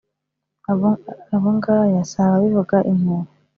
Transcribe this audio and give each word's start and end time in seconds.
Abo 1.35 1.49
ngaya 1.55 2.01
si 2.09 2.15
ababivuga 2.25 2.77
impuha 2.91 3.27